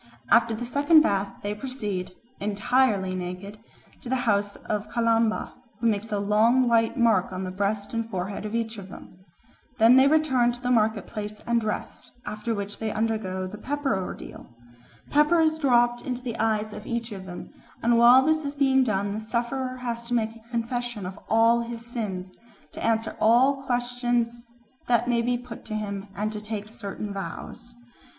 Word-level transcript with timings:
After 0.31 0.55
the 0.55 0.65
second 0.65 1.01
bath 1.01 1.31
they 1.43 1.53
proceed, 1.53 2.13
entirely 2.39 3.13
naked, 3.13 3.59
to 4.01 4.09
the 4.09 4.15
house 4.25 4.55
of 4.55 4.89
Kalamba, 4.89 5.53
who 5.79 5.85
makes 5.85 6.11
a 6.11 6.17
long 6.17 6.67
white 6.67 6.97
mark 6.97 7.31
on 7.31 7.43
the 7.43 7.51
breast 7.51 7.93
and 7.93 8.09
forehead 8.09 8.43
of 8.43 8.55
each 8.55 8.79
of 8.79 8.89
them. 8.89 9.23
Then 9.77 9.97
they 9.97 10.07
return 10.07 10.53
to 10.53 10.59
the 10.59 10.71
market 10.71 11.05
place 11.05 11.41
and 11.45 11.61
dress, 11.61 12.09
after 12.25 12.55
which 12.55 12.79
they 12.79 12.89
undergo 12.91 13.45
the 13.45 13.59
pepper 13.59 13.95
ordeal. 13.95 14.47
Pepper 15.11 15.39
is 15.39 15.59
dropped 15.59 16.01
into 16.01 16.23
the 16.23 16.39
eyes 16.39 16.73
of 16.73 16.87
each 16.87 17.11
of 17.11 17.27
them, 17.27 17.51
and 17.83 17.95
while 17.95 18.23
this 18.25 18.43
is 18.43 18.55
being 18.55 18.83
done 18.83 19.13
the 19.13 19.21
sufferer 19.21 19.77
has 19.81 20.07
to 20.07 20.15
make 20.15 20.35
a 20.35 20.49
confession 20.49 21.05
of 21.05 21.19
all 21.29 21.61
his 21.61 21.85
sins, 21.85 22.31
to 22.71 22.83
answer 22.83 23.15
all 23.21 23.61
questions 23.67 24.47
that 24.87 25.07
may 25.07 25.21
be 25.21 25.37
put 25.37 25.63
to 25.65 25.75
him, 25.75 26.07
and 26.15 26.31
to 26.31 26.41
take 26.41 26.67
certain 26.67 27.13
vows. 27.13 27.75